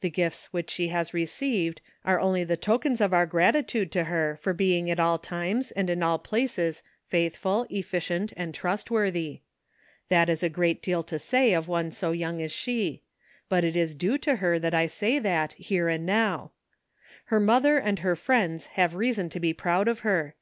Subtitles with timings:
[0.00, 3.30] The gifts which she has received are only the tokens of our 328 ''LUCK."
[3.86, 8.52] gratitude to her for being at all times and in all places faithful, efficient and
[8.52, 9.42] trustworthy.
[10.08, 13.04] That is a great deal to say of one so young as she;
[13.48, 13.94] but it is.
[13.94, 16.50] due to her that I say it, here and now.
[17.26, 20.34] Her mother and her friends have reason to be proud of her.